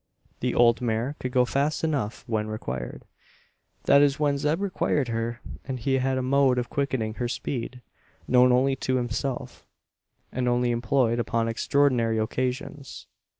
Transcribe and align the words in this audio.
The 0.39 0.55
old 0.55 0.81
mare 0.81 1.15
could 1.19 1.31
go 1.31 1.45
fast 1.45 1.83
enough 1.83 2.23
when 2.25 2.47
required 2.47 3.05
that 3.83 4.01
is 4.01 4.19
when 4.19 4.39
Zeb 4.39 4.59
required 4.59 5.09
her 5.09 5.41
and 5.63 5.79
he 5.79 5.99
had 5.99 6.17
a 6.17 6.23
mode 6.23 6.57
of 6.57 6.71
quickening 6.71 7.13
her 7.21 7.27
speed 7.27 7.83
known 8.27 8.51
only 8.51 8.75
to 8.77 8.95
himself, 8.95 9.63
and 10.31 10.47
only 10.47 10.71
employed 10.71 11.19
upon 11.19 11.47
extraordinary 11.47 12.17
occasions. 12.17 13.05